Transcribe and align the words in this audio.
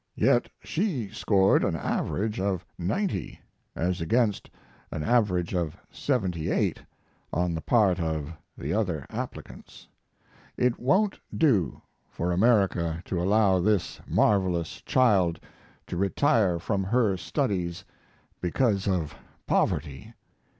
Yet 0.17 0.49
she 0.63 1.09
scored 1.09 1.63
an 1.63 1.75
average 1.75 2.39
of 2.39 2.65
90, 2.79 3.39
as 3.75 4.01
against 4.01 4.49
an 4.91 5.03
average 5.03 5.53
of 5.53 5.77
78 5.91 6.81
on 7.31 7.53
the 7.53 7.61
part 7.61 7.99
of 7.99 8.33
the 8.57 8.73
other 8.73 9.05
applicants. 9.11 9.87
It 10.57 10.79
won't 10.79 11.19
do 11.37 11.83
for 12.09 12.31
America 12.31 13.03
to 13.05 13.21
allow 13.21 13.59
this 13.59 14.01
marvelous 14.07 14.81
child 14.81 15.39
to 15.85 15.97
retire 15.97 16.57
from 16.57 16.83
her 16.85 17.15
studies 17.15 17.85
because 18.41 18.87
of 18.87 19.13
poverty. 19.45 20.15